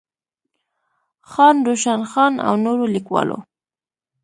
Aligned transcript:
خان 1.31 1.55
روشن 1.67 2.01
خان 2.11 2.33
او 2.47 2.53
نورو 2.65 2.85
ليکوالو 2.95 3.37